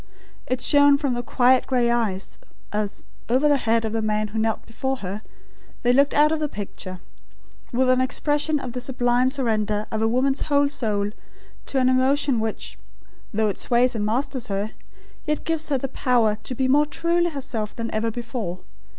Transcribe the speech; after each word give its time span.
It 0.47 0.61
shone 0.61 0.97
from 0.97 1.13
the 1.13 1.21
quiet 1.21 1.67
grey 1.67 1.91
eyes, 1.91 2.39
as, 2.73 3.05
over 3.29 3.47
the 3.47 3.57
head 3.69 3.85
of 3.85 3.93
the 3.93 4.01
man 4.01 4.29
who 4.29 4.39
knelt 4.39 4.65
before 4.65 4.95
her, 5.05 5.21
they 5.83 5.93
looked 5.93 6.15
out 6.15 6.31
of 6.31 6.39
the 6.39 6.49
picture 6.49 6.99
with 7.71 7.87
an 7.87 8.01
expression 8.01 8.59
of 8.59 8.73
the 8.73 8.81
sublime 8.81 9.29
surrender 9.29 9.85
of 9.91 10.01
a 10.01 10.07
woman's 10.07 10.39
whole 10.47 10.69
soul 10.69 11.11
to 11.67 11.77
an 11.79 11.87
emotion 11.87 12.39
which, 12.39 12.79
though 13.31 13.49
it 13.49 13.59
sways 13.59 13.93
and 13.93 14.03
masters 14.03 14.47
her, 14.47 14.71
yet 15.27 15.43
gives 15.43 15.69
her 15.69 15.77
the 15.77 15.87
power 15.87 16.35
to 16.45 16.55
be 16.55 16.67
more 16.67 16.87
truly 16.87 17.29
herself 17.29 17.75
than 17.75 17.93
ever 17.93 18.09
before. 18.09 18.61